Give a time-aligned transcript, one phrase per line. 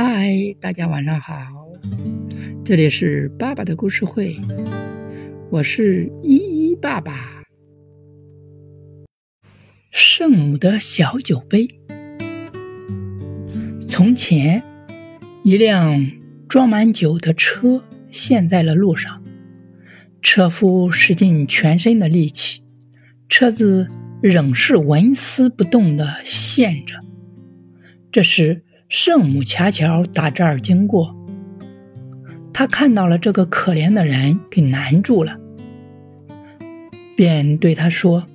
[0.00, 1.34] 嗨，大家晚上好，
[2.64, 4.36] 这里是爸爸的故事会，
[5.50, 7.42] 我是依依爸爸。
[9.90, 11.66] 圣母的小酒杯。
[13.88, 14.62] 从前，
[15.42, 16.08] 一辆
[16.48, 19.24] 装满酒的车陷在了路上，
[20.22, 22.62] 车夫使尽全身的力气，
[23.28, 23.90] 车子
[24.22, 26.94] 仍是纹丝不动的陷着。
[28.12, 31.14] 这时，圣母恰巧打这儿经过，
[32.54, 35.38] 他看到了这个可怜的人给难住了，
[37.14, 38.26] 便对他说：“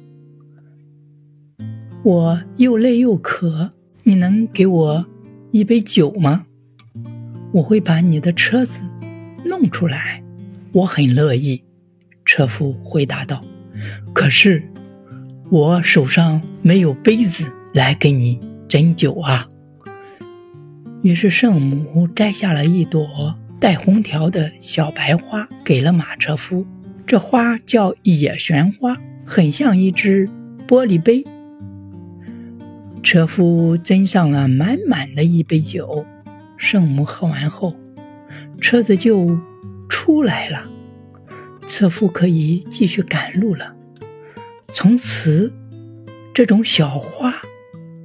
[2.05, 3.71] 我又累又渴，
[4.03, 5.05] 你能给我
[5.49, 6.45] 一杯酒吗？
[7.51, 8.79] 我会把你的车子
[9.43, 10.21] 弄出来。”
[10.71, 11.63] 我很乐意，
[12.25, 13.43] 车夫回答道
[14.13, 14.63] ：“可是
[15.49, 19.47] 我手上没有杯子来给你斟酒啊。”
[21.03, 26.65] 于是圣母摘下了一朵带红条的小白花，给了马车夫。
[27.05, 30.27] 这花叫野玄花，很像一只
[30.65, 31.21] 玻璃杯。
[33.03, 36.05] 车夫斟上了满满的一杯酒，
[36.55, 37.75] 圣母喝完后，
[38.61, 39.37] 车子就
[39.89, 40.63] 出来了，
[41.67, 43.75] 车夫可以继续赶路了。
[44.69, 45.51] 从此，
[46.33, 47.41] 这种小花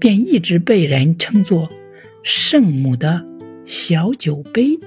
[0.01, 1.71] 便一直被人称作。
[2.23, 3.25] 圣母的
[3.65, 4.79] 小酒杯。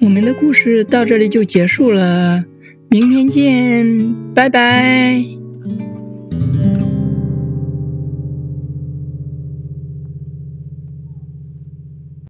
[0.00, 2.44] 我们的故事到这里就结束了，
[2.88, 5.47] 明天见，拜拜。